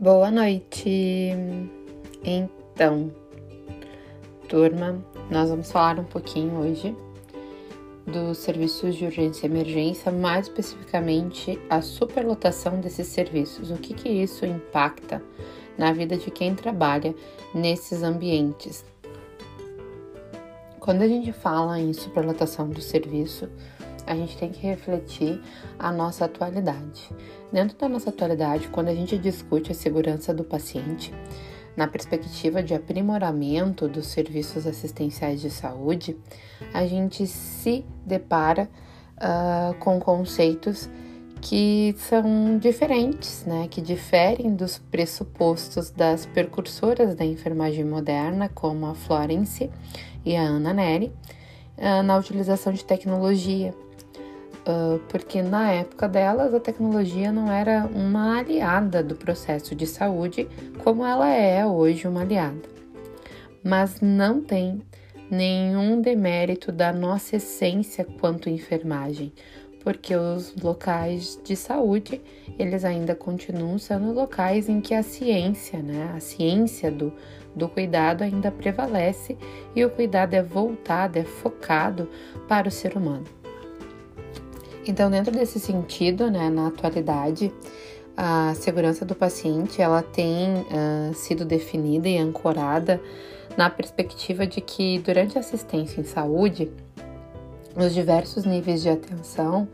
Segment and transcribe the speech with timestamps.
[0.00, 1.28] Boa noite.
[2.24, 3.12] Então,
[4.48, 6.96] turma, nós vamos falar um pouquinho hoje
[8.06, 13.70] dos serviços de urgência e emergência, mais especificamente a superlotação desses serviços.
[13.70, 15.22] O que que isso impacta
[15.76, 17.14] na vida de quem trabalha
[17.54, 18.82] nesses ambientes?
[20.78, 23.50] Quando a gente fala em superlotação do serviço,
[24.10, 25.40] a gente tem que refletir
[25.78, 27.10] a nossa atualidade.
[27.52, 31.12] Dentro da nossa atualidade, quando a gente discute a segurança do paciente,
[31.76, 36.16] na perspectiva de aprimoramento dos serviços assistenciais de saúde,
[36.74, 38.68] a gente se depara
[39.16, 40.90] uh, com conceitos
[41.40, 48.94] que são diferentes, né, que diferem dos pressupostos das precursoras da enfermagem moderna, como a
[48.94, 49.70] Florence
[50.24, 51.12] e a Anna Neri,
[51.78, 53.74] uh, na utilização de tecnologia,
[55.08, 60.48] porque na época delas a tecnologia não era uma aliada do processo de saúde
[60.84, 62.68] como ela é hoje uma aliada.
[63.62, 64.82] Mas não tem
[65.30, 69.32] nenhum demérito da nossa essência quanto enfermagem,
[69.82, 72.20] porque os locais de saúde,
[72.58, 77.12] eles ainda continuam sendo locais em que a ciência, né, a ciência do,
[77.54, 79.36] do cuidado ainda prevalece
[79.74, 82.08] e o cuidado é voltado, é focado
[82.48, 83.39] para o ser humano.
[84.90, 87.52] Então, dentro desse sentido, né, na atualidade,
[88.16, 93.00] a segurança do paciente ela tem uh, sido definida e ancorada
[93.56, 96.72] na perspectiva de que durante a assistência em saúde,
[97.76, 99.68] nos diversos níveis de atenção,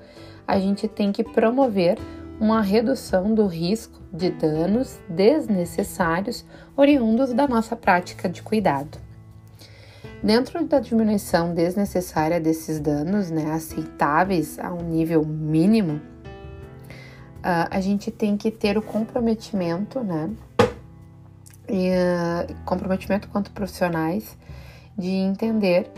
[0.46, 1.96] a gente tem que promover
[2.38, 6.44] uma redução do risco de danos desnecessários
[6.76, 9.05] oriundos da nossa prática de cuidado.
[10.22, 18.10] Dentro da diminuição desnecessária desses danos, né, aceitáveis a um nível mínimo, uh, a gente
[18.10, 20.30] tem que ter o comprometimento, né,
[21.68, 24.36] e, uh, comprometimento quanto profissionais
[24.96, 25.90] de entender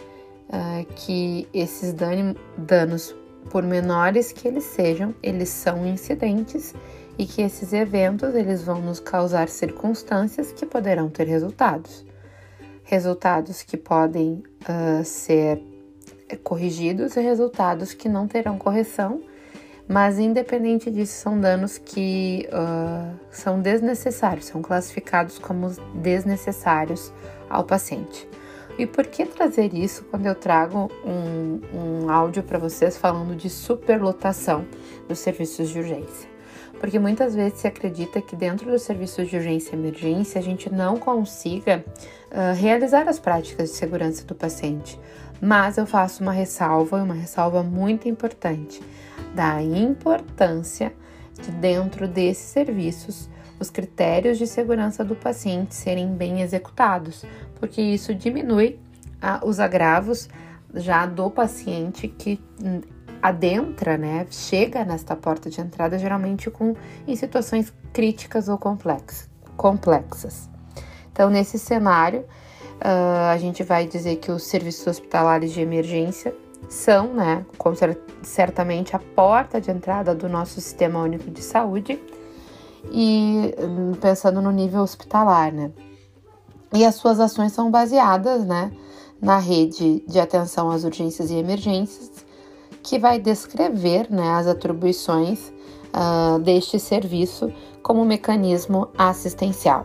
[0.48, 3.14] uh, que esses dan danos,
[3.50, 6.74] por menores que eles sejam, eles são incidentes
[7.16, 12.07] e que esses eventos eles vão nos causar circunstâncias que poderão ter resultados
[12.88, 15.62] resultados que podem uh, ser
[16.42, 19.20] corrigidos e resultados que não terão correção,
[19.86, 27.12] mas independente disso, são danos que uh, são desnecessários, são classificados como desnecessários
[27.48, 28.26] ao paciente.
[28.78, 33.50] E por que trazer isso quando eu trago um, um áudio para vocês falando de
[33.50, 34.66] superlotação
[35.06, 36.37] dos serviços de urgência?
[36.80, 40.72] Porque muitas vezes se acredita que dentro dos serviços de urgência e emergência a gente
[40.72, 41.84] não consiga
[42.30, 44.98] uh, realizar as práticas de segurança do paciente.
[45.40, 48.80] Mas eu faço uma ressalva, uma ressalva muito importante,
[49.34, 50.92] da importância
[51.40, 53.28] de dentro desses serviços
[53.60, 57.24] os critérios de segurança do paciente serem bem executados,
[57.56, 58.78] porque isso diminui
[59.22, 60.28] uh, os agravos
[60.74, 62.40] já do paciente que
[63.22, 66.74] adentra, né, chega nesta porta de entrada geralmente com
[67.06, 70.48] em situações críticas ou complex, complexas.
[71.12, 76.34] Então, nesse cenário, uh, a gente vai dizer que os serviços hospitalares de emergência
[76.68, 77.44] são, né,
[78.22, 82.00] certamente a porta de entrada do nosso sistema único de saúde
[82.90, 83.54] e
[84.00, 85.70] pensando no nível hospitalar, né?
[86.72, 88.70] E as suas ações são baseadas, né,
[89.20, 92.17] na rede de atenção às urgências e emergências
[92.88, 95.52] que vai descrever né, as atribuições
[95.94, 99.84] uh, deste serviço como mecanismo assistencial.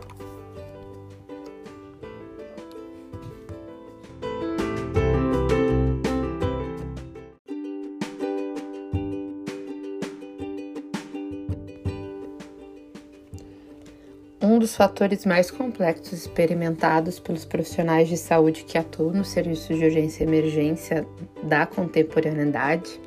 [14.74, 20.26] Fatores mais complexos experimentados pelos profissionais de saúde que atuam no serviço de urgência e
[20.26, 21.06] emergência
[21.42, 23.00] da contemporaneidade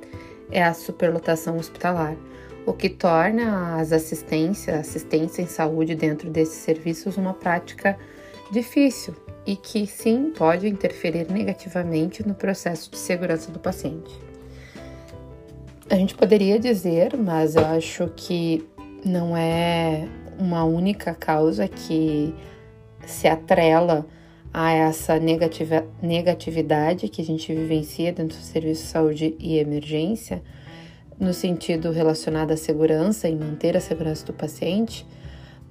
[0.51, 2.15] é a superlotação hospitalar,
[2.65, 7.97] o que torna as assistências, assistência em saúde dentro desses serviços uma prática
[8.51, 9.13] difícil
[9.45, 14.13] e que sim pode interferir negativamente no processo de segurança do paciente.
[15.89, 18.67] A gente poderia dizer, mas eu acho que
[19.05, 20.07] não é
[20.37, 22.33] uma única causa que
[23.05, 24.05] se atrela
[24.53, 30.41] a essa negativa, negatividade que a gente vivencia dentro do serviço de saúde e emergência,
[31.19, 35.05] no sentido relacionado à segurança e manter a segurança do paciente,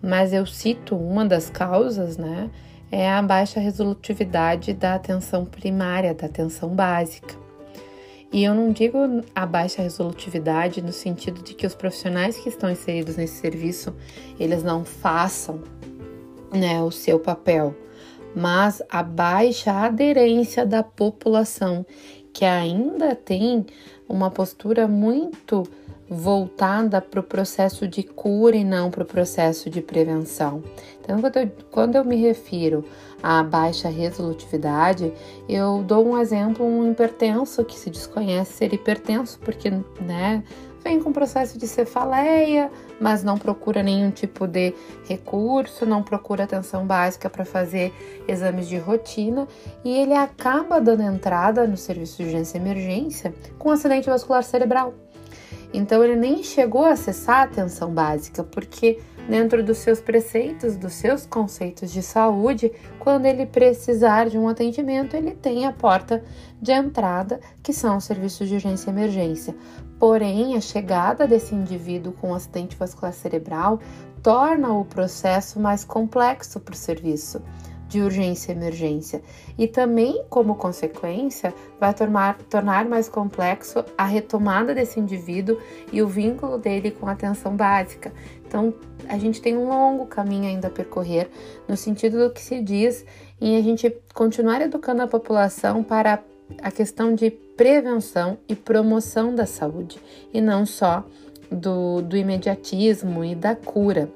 [0.03, 2.51] mas eu cito uma das causas, né?
[2.91, 7.46] É a baixa resolutividade da atenção primária, da atenção básica.
[8.33, 8.99] E eu não digo
[9.35, 13.95] a baixa resolutividade no sentido de que os profissionais que estão inseridos nesse serviço,
[14.39, 15.61] eles não façam
[16.53, 17.75] né, o seu papel,
[18.35, 21.87] mas a baixa aderência da população,
[22.33, 23.65] que ainda tem
[24.09, 25.63] uma postura muito
[26.09, 30.63] voltada para o processo de cura e não para o processo de prevenção.
[31.01, 32.85] Então, quando eu, quando eu me refiro
[33.23, 35.13] à baixa resolutividade,
[35.49, 39.71] eu dou um exemplo, um hipertenso que se desconhece ser hipertenso, porque
[40.01, 40.43] né,
[40.87, 42.71] vem com processo de cefaleia,
[43.01, 44.73] mas não procura nenhum tipo de
[45.09, 47.93] recurso, não procura atenção básica para fazer
[48.29, 49.49] exames de rotina
[49.85, 54.95] e ele acaba dando entrada no serviço de urgência e emergência com acidente vascular cerebral.
[55.75, 60.93] Então ele nem chegou a acessar a atenção básica, porque dentro dos seus preceitos, dos
[60.95, 66.23] seus conceitos de saúde, quando ele precisar de um atendimento, ele tem a porta
[66.61, 69.55] de entrada, que são os serviços de urgência e emergência.
[69.99, 73.81] Porém, a chegada desse indivíduo com um acidente vascular cerebral
[74.23, 77.41] torna o processo mais complexo para o serviço
[77.89, 79.23] de urgência e emergência.
[79.57, 85.59] E também, como consequência, vai tornar, tornar mais complexo a retomada desse indivíduo
[85.93, 88.13] e o vínculo dele com a atenção básica.
[88.47, 88.75] Então,
[89.09, 91.29] a gente tem um longo caminho ainda a percorrer
[91.69, 93.05] no sentido do que se diz
[93.41, 96.23] em a gente continuar educando a população para
[96.63, 99.99] a questão de prevenção e promoção da saúde
[100.33, 101.05] e não só
[101.51, 104.09] do, do imediatismo e da cura.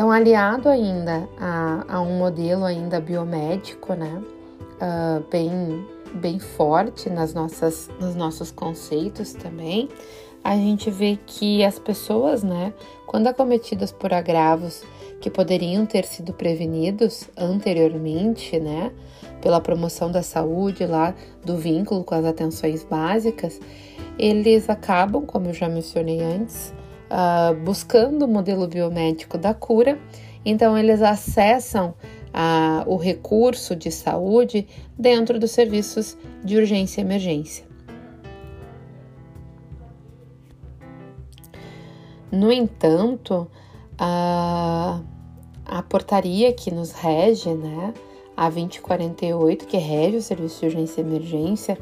[0.00, 4.22] Então, aliado ainda a, a um modelo ainda biomédico, né,
[4.80, 9.90] uh, bem, bem forte nas nossas, nos nossos conceitos também,
[10.42, 12.72] a gente vê que as pessoas, né,
[13.06, 14.82] quando acometidas por agravos
[15.20, 18.90] que poderiam ter sido prevenidos anteriormente, né,
[19.42, 21.14] pela promoção da saúde lá
[21.44, 23.60] do vínculo com as atenções básicas,
[24.18, 26.72] eles acabam, como eu já mencionei antes,
[27.10, 29.98] uh, buscando o modelo biomédico da cura,
[30.44, 31.94] então eles acessam
[32.28, 34.66] uh, o recurso de saúde
[34.98, 37.68] dentro dos serviços de urgência e emergência.
[42.32, 43.50] No entanto,
[43.98, 45.00] a,
[45.64, 47.92] a portaria que nos rege, né,
[48.36, 51.78] a 2048, que rege o serviço de urgência e emergência,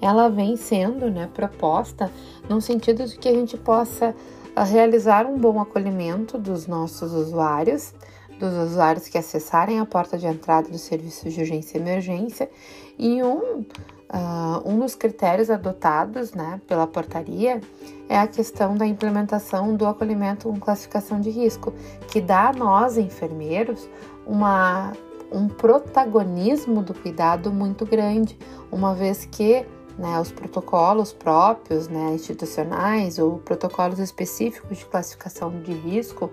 [0.00, 2.10] ela vem sendo né, proposta
[2.48, 4.14] no sentido de que a gente possa
[4.54, 7.94] a realizar um bom acolhimento dos nossos usuários,
[8.38, 12.50] dos usuários que acessarem a porta de entrada do serviço de urgência e emergência,
[12.98, 17.60] e um, uh, um dos critérios adotados né, pela portaria
[18.08, 21.72] é a questão da implementação do acolhimento com classificação de risco,
[22.08, 23.88] que dá a nós, enfermeiros,
[24.26, 24.92] uma,
[25.32, 28.38] um protagonismo do cuidado muito grande,
[28.70, 29.64] uma vez que
[29.98, 36.30] né, os protocolos próprios, né, institucionais ou protocolos específicos de classificação de risco,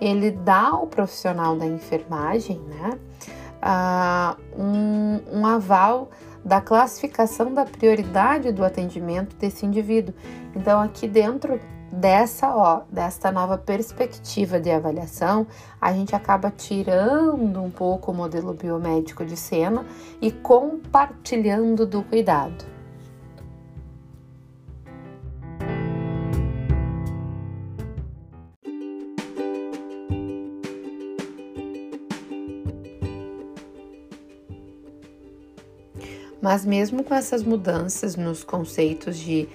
[0.00, 2.98] ele dá ao profissional da enfermagem, né,
[3.62, 6.10] uh, um, um aval
[6.44, 10.14] da classificação da prioridade do atendimento desse indivíduo.
[10.54, 12.82] Então, aqui dentro dessa, ó,
[13.32, 15.46] nova perspectiva de avaliação,
[15.80, 19.84] a gente acaba tirando um pouco o modelo biomédico de cena
[20.20, 22.77] e compartilhando do cuidado.
[36.48, 39.46] Mas mesmo com essas mudanças nos conceitos de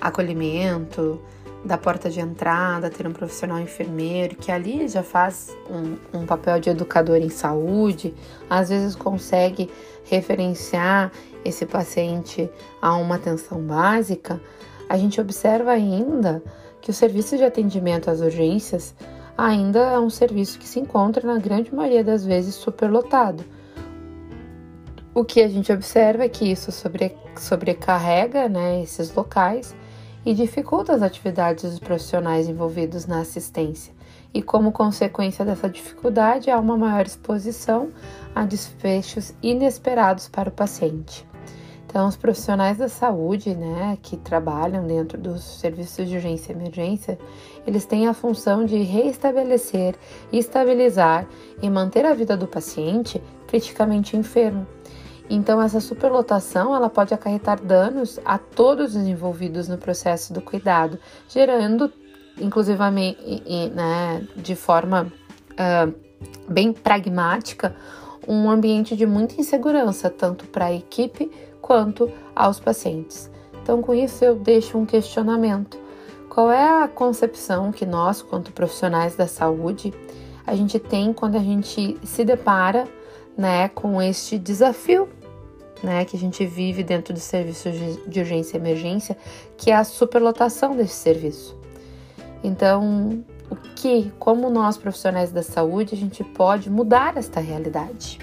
[0.00, 1.20] acolhimento,
[1.64, 6.58] da porta de entrada, ter um profissional enfermeiro que ali já faz um, um, papel
[6.58, 8.12] de educador em saúde,
[8.50, 9.70] às vezes consegue
[10.02, 11.12] referenciar
[11.44, 12.50] esse paciente
[12.82, 14.40] a uma atenção básica,
[14.88, 16.42] a gente observa ainda
[16.80, 18.92] que o serviço de atendimento às urgências
[19.38, 23.44] ainda é um serviço que se encontra na grande maioria das vezes superlotado
[25.12, 29.74] o que a gente observa é que isso sobre, sobrecarrega né, esses locais
[30.24, 33.92] e dificulta as atividades dos profissionais envolvidos na assistência.
[34.32, 37.90] E como consequência dessa dificuldade, há uma maior exposição
[38.34, 41.26] a desfechos inesperados para o paciente.
[41.86, 47.18] Então, os profissionais da saúde, né, que trabalham dentro dos serviços de urgência e emergência,
[47.66, 49.96] eles têm a função de reestabelecer,
[50.32, 51.26] estabilizar
[51.60, 54.64] e manter a vida do paciente criticamente enfermo
[55.30, 60.98] então, essa superlotação ela pode acarretar danos a todos os envolvidos no processo do cuidado,
[61.28, 61.92] gerando,
[62.40, 63.16] inclusivamente,
[63.72, 65.06] né, de forma
[65.52, 65.94] uh,
[66.48, 67.76] bem pragmática,
[68.26, 71.30] um ambiente de muita insegurança, tanto para a equipe
[71.62, 73.30] quanto aos pacientes.
[73.62, 75.78] Então, com isso, eu deixo um questionamento.
[76.28, 79.94] Qual é a concepção que nós, quanto profissionais da saúde,
[80.44, 82.88] a gente tem quando a gente se depara
[83.38, 85.08] né, com este desafio
[85.82, 87.68] né, que a gente vive dentro do serviço
[88.06, 89.16] de urgência e emergência,
[89.56, 91.58] que é a superlotação desse serviço.
[92.42, 98.18] Então, o que, como nós profissionais da saúde, a gente pode mudar esta realidade?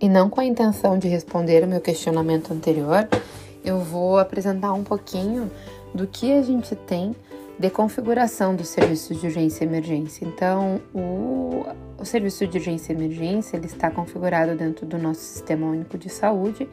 [0.00, 3.08] E não com a intenção de responder o meu questionamento anterior,
[3.64, 5.50] eu vou apresentar um pouquinho
[5.94, 7.14] do que a gente tem
[7.58, 10.24] de configuração dos serviços de urgência e emergência.
[10.24, 11.64] Então, o,
[11.98, 16.08] o serviço de urgência e emergência ele está configurado dentro do nosso Sistema Único de
[16.08, 16.68] Saúde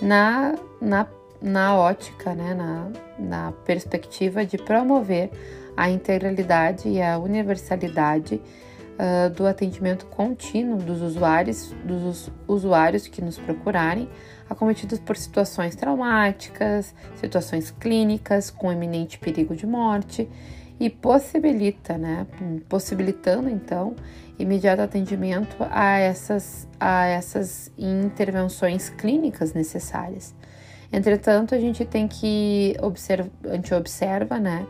[0.00, 1.06] na, na,
[1.40, 5.30] na ótica, né, na, na perspectiva de promover
[5.76, 8.40] a integralidade e a universalidade
[8.96, 14.08] uh, do atendimento contínuo dos usuários, dos usuários que nos procurarem,
[14.48, 20.28] acometidos por situações traumáticas, situações clínicas com eminente perigo de morte
[20.78, 22.26] e possibilita, né,
[22.68, 23.94] possibilitando então
[24.38, 30.34] imediato atendimento a essas, a essas intervenções clínicas necessárias.
[30.92, 34.66] Entretanto, a gente tem que observar, a gente observa, né,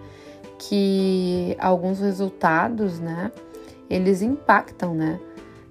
[0.59, 3.31] que alguns resultados, né,
[3.91, 5.21] eles impactam, né,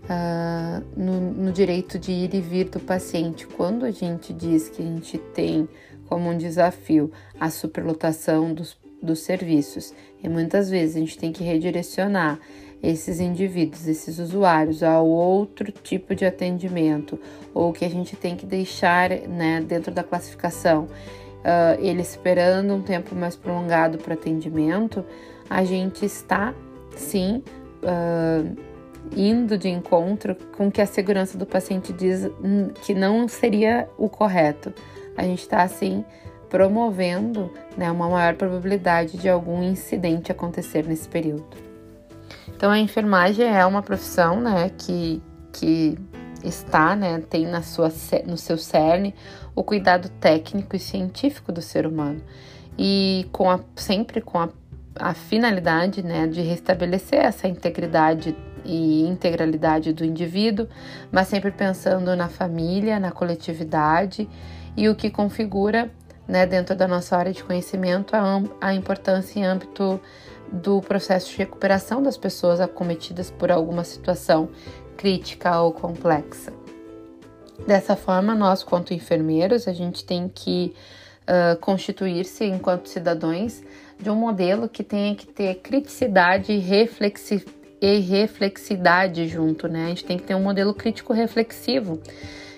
[0.06, 3.48] uh, no, no direito de ir e vir do paciente.
[3.48, 5.68] Quando a gente diz que a gente tem
[6.08, 9.94] como um desafio a superlotação dos, dos serviços,
[10.24, 12.40] e muitas vezes a gente tem que redirecionar
[12.82, 17.20] esses indivíduos, esses usuários, a outro tipo de atendimento,
[17.54, 22.82] ou que a gente tem que deixar né, dentro da classificação, uh, ele esperando um
[22.82, 25.04] tempo mais prolongado para atendimento,
[25.50, 26.54] a gente está
[26.96, 27.42] sim
[27.82, 28.75] uh,
[29.16, 32.30] indo de encontro com que a segurança do paciente diz
[32.84, 34.74] que não seria o correto.
[35.18, 36.04] A gente está assim
[36.50, 41.46] promovendo né, uma maior probabilidade de algum incidente acontecer nesse período.
[42.48, 45.22] Então a enfermagem é uma profissão né, que,
[45.52, 45.98] que
[46.44, 47.92] está, né, tem na sua,
[48.26, 49.14] no seu cerne
[49.54, 52.22] o cuidado técnico e científico do ser humano
[52.78, 54.50] e com a, sempre com a,
[54.96, 58.36] a finalidade né, de restabelecer essa integridade
[58.66, 60.68] e integralidade do indivíduo,
[61.12, 64.28] mas sempre pensando na família, na coletividade
[64.76, 65.92] e o que configura,
[66.28, 70.00] né, dentro da nossa área de conhecimento, a, a importância em âmbito
[70.52, 74.50] do processo de recuperação das pessoas acometidas por alguma situação
[74.98, 76.52] crítica ou complexa.
[77.66, 80.74] Dessa forma, nós, quanto enfermeiros, a gente tem que
[81.24, 83.64] uh, constituir-se enquanto cidadãos
[84.00, 87.44] de um modelo que tenha que ter criticidade e reflexi
[87.82, 89.86] e reflexidade junto, né?
[89.86, 92.00] A gente tem que ter um modelo crítico reflexivo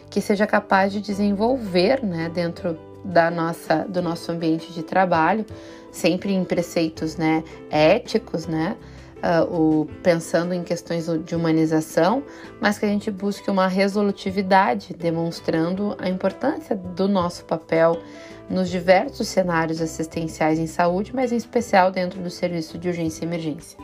[0.10, 5.46] que seja capaz de desenvolver, né, dentro da nossa do nosso ambiente de trabalho,
[5.92, 8.76] sempre em preceitos, né, éticos, né?
[9.18, 12.22] Uh, o, pensando em questões de humanização,
[12.62, 18.00] mas que a gente busque uma resolutividade, demonstrando a importância do nosso papel
[18.48, 23.28] nos diversos cenários assistenciais em saúde, mas em especial dentro do serviço de urgência e
[23.28, 23.80] emergência.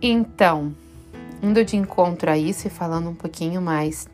[0.00, 0.74] Então,
[1.42, 4.08] indo de encontro a isso e falando um pouquinho mais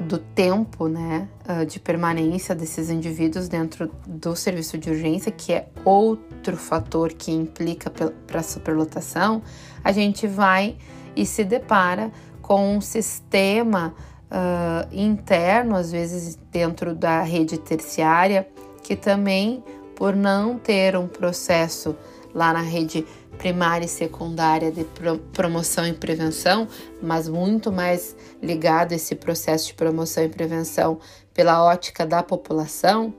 [0.00, 5.68] do tempo né, ah, de permanência desses indivíduos dentro do serviço de urgência, que é
[5.84, 9.42] outro fator que implica para a superlotação,
[9.84, 10.76] a gente vai
[11.14, 13.94] e se depara com um sistema
[14.30, 18.48] uh, interno, às vezes dentro da rede terciária,
[18.82, 19.62] que também,
[19.94, 21.96] por não ter um processo
[22.34, 23.06] lá na rede
[23.38, 24.84] primária e secundária de
[25.32, 26.68] promoção e prevenção,
[27.02, 30.98] mas muito mais ligado esse processo de promoção e prevenção
[31.32, 33.14] pela ótica da população,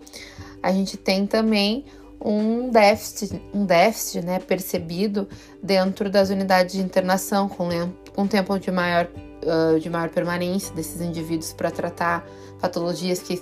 [0.62, 1.86] a gente tem também
[2.24, 5.28] um déficit, um déficit né, percebido
[5.62, 7.68] dentro das unidades de internação, com,
[8.16, 9.08] com tempo de maior,
[9.44, 12.24] uh, de maior permanência desses indivíduos para tratar
[12.60, 13.42] patologias que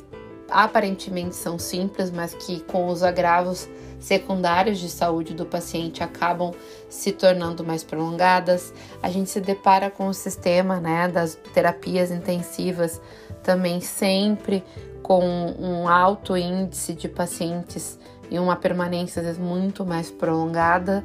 [0.51, 6.53] aparentemente são simples, mas que com os agravos secundárias de saúde do paciente acabam
[6.89, 8.73] se tornando mais prolongadas.
[9.03, 13.01] A gente se depara com o sistema né, das terapias intensivas
[13.43, 14.63] também sempre
[15.01, 15.23] com
[15.59, 17.97] um alto índice de pacientes
[18.29, 21.03] e uma permanência às vezes muito mais prolongada.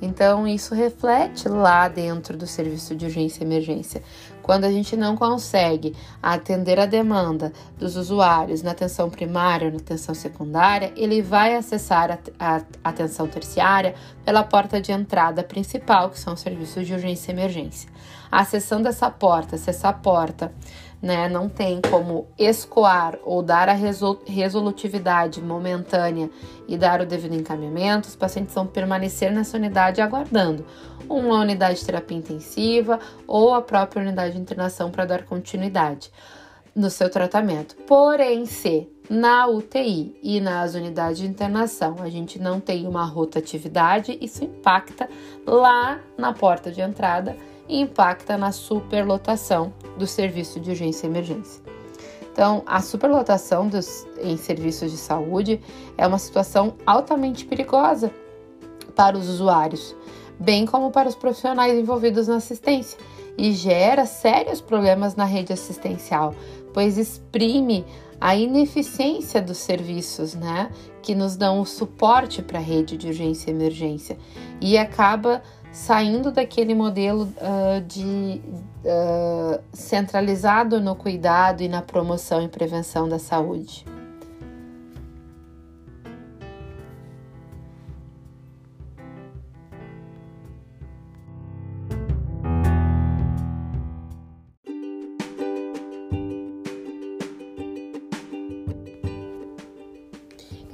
[0.00, 4.02] Então, isso reflete lá dentro do serviço de urgência e emergência.
[4.46, 9.80] Quando a gente não consegue atender a demanda dos usuários na atenção primária ou na
[9.80, 16.34] atenção secundária, ele vai acessar a, atenção terciária pela porta de entrada principal, que são
[16.34, 17.90] os serviços de urgência e emergência.
[18.30, 20.52] Acessando essa porta, se essa porta
[21.02, 23.76] né, não tem como escoar ou dar a
[24.26, 26.30] resolutividade momentânea
[26.68, 30.64] e dar o devido encaminhamento, os pacientes vão permanecer nessa unidade aguardando
[31.08, 36.10] uma unidade de terapia intensiva ou a própria unidade de internação para dar continuidade
[36.74, 37.74] no seu tratamento.
[37.86, 44.18] Porém, se na UTI e nas unidades de internação a gente não tem uma rotatividade,
[44.20, 45.08] isso impacta
[45.46, 47.36] lá na porta de entrada
[47.68, 51.62] e impacta na superlotação do serviço de urgência e emergência.
[52.32, 55.58] Então, a superlotação dos, em serviços de saúde
[55.96, 58.12] é uma situação altamente perigosa
[58.94, 59.96] para os usuários,
[60.38, 62.98] bem como para os profissionais envolvidos na assistência,
[63.38, 66.34] e gera sérios problemas na rede assistencial,
[66.72, 67.84] pois exprime
[68.20, 70.70] a ineficiência dos serviços, né,
[71.02, 74.16] que nos dão o suporte para a rede de urgência e emergência
[74.60, 78.40] e acaba saindo daquele modelo uh, de
[78.82, 83.84] uh, centralizado no cuidado e na promoção e prevenção da saúde.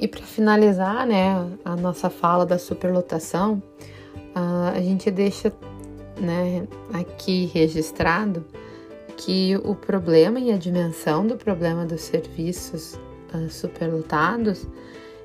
[0.02, 3.62] E para finalizar, né, a nossa fala da superlotação,
[4.35, 5.52] uh, a gente deixa,
[6.21, 8.44] né, aqui registrado
[9.16, 12.99] que o problema e a dimensão do problema dos serviços
[13.32, 14.66] uh, superlotados,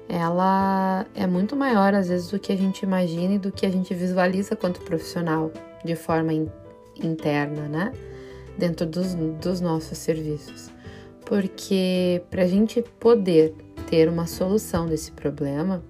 [0.08, 3.72] ela é muito maior às vezes do que a gente imagina e do que a
[3.72, 5.52] gente visualiza quanto profissional
[5.84, 6.48] de forma in
[7.02, 7.94] interna, né,
[8.60, 10.70] dentro dos, dos nossos serviços.
[11.26, 13.56] Porque para a gente poder
[13.88, 15.84] ter uma solução desse problema,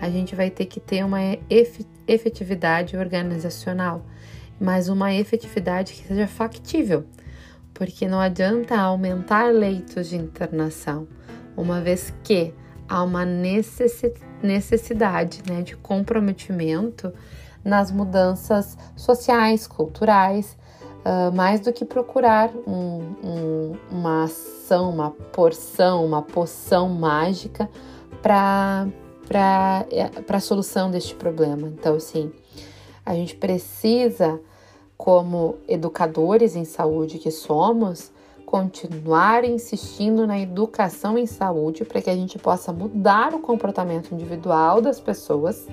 [0.00, 1.18] a gente vai ter que ter uma
[2.06, 4.06] efetividade organizacional,
[4.60, 7.04] mas uma efetividade que seja factível,
[7.74, 11.08] porque não adianta aumentar leitos de internação,
[11.56, 12.54] uma vez que
[12.88, 17.12] há uma necessidade né, de comprometimento
[17.64, 20.56] nas mudanças sociais, culturais,
[21.04, 27.68] uh, mais do que procurar um, um, uma ação, uma porção, uma poção mágica
[28.22, 28.86] para
[30.28, 31.68] a solução deste problema.
[31.68, 32.32] Então, assim,
[33.04, 34.40] a gente precisa,
[34.96, 38.12] como educadores em saúde que somos,
[38.44, 44.80] continuar insistindo na educação em saúde para que a gente possa mudar o comportamento individual
[44.80, 45.68] das pessoas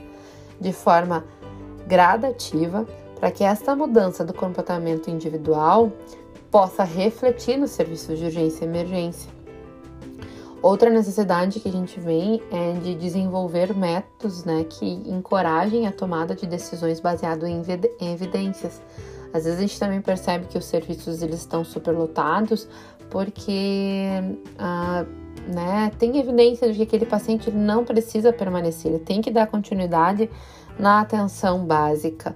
[0.59, 1.23] de forma
[1.87, 2.85] gradativa
[3.19, 5.91] para que esta mudança do comportamento individual
[6.51, 9.29] possa refletir nos serviços de urgência e emergência.
[10.61, 16.33] Outra necessidade que a gente vem é de desenvolver métodos né, que encorajem a tomada
[16.33, 17.61] de decisões baseado em
[18.01, 18.81] evidências.
[19.31, 22.67] Às vezes a gente também percebe que os serviços eles estão superlotados
[23.11, 24.09] porque
[24.57, 25.05] ah,
[25.47, 30.29] né, tem evidência de que aquele paciente não precisa permanecer, ele tem que dar continuidade
[30.79, 32.35] na atenção básica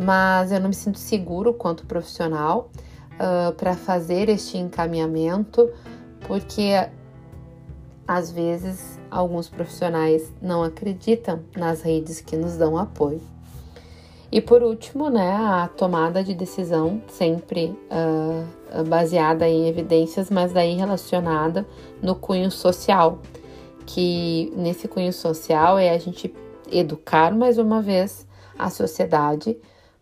[0.00, 2.70] mas eu não me sinto seguro quanto profissional
[3.14, 5.68] uh, para fazer este encaminhamento,
[6.20, 6.88] porque
[8.06, 13.20] às vezes alguns profissionais não acreditam nas redes que nos dão apoio.
[14.30, 20.76] E por último, né, a tomada de decisão sempre uh, baseada em evidências, mas daí
[20.76, 21.66] relacionada
[22.00, 23.18] no cunho social,
[23.84, 26.32] que nesse cunho social é a gente
[26.70, 29.56] educar mais uma vez a sociedade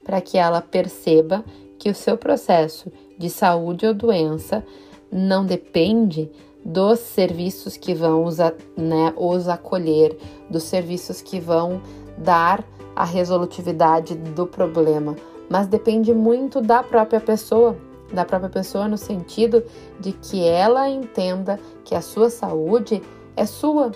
[0.07, 1.45] para que ela perceba
[1.77, 4.64] que o seu processo de saúde ou doença
[5.11, 6.31] não depende
[6.64, 8.38] dos serviços que vão os,
[8.77, 10.16] né, os acolher,
[10.49, 11.83] dos serviços que vão
[12.16, 12.64] dar
[12.95, 15.16] a resolutividade do problema,
[15.51, 17.77] mas depende muito da própria pessoa,
[18.12, 19.62] da própria pessoa no sentido
[19.99, 23.03] de que ela entenda que a sua saúde
[23.37, 23.90] é sua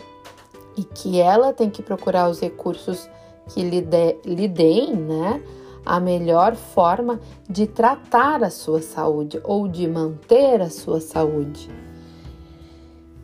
[0.77, 3.09] e que ela tem que procurar os recursos
[3.49, 5.42] que lhe, de, lhe deem, né?
[5.85, 11.71] A melhor forma de tratar a sua saúde ou de manter a sua saúde.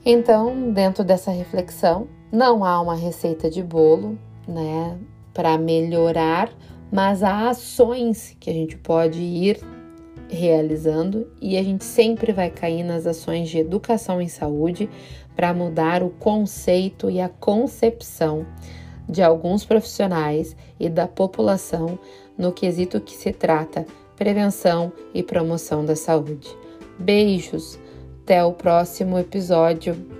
[0.05, 4.99] Então, dentro dessa reflexão, não há uma receita de bolo, né,
[5.35, 6.51] para melhorar,
[6.93, 9.61] mas há ações que a gente pode ir
[10.29, 14.89] realizando e a gente sempre vai cair nas ações de educação em saúde
[15.35, 18.47] para mudar o conceito e a concepção
[19.09, 21.99] de alguns profissionais e da população
[22.39, 26.49] no quesito que se trata prevenção e promoção da saúde.
[26.99, 27.79] Beijos!
[28.25, 30.16] Até o próximo episódio.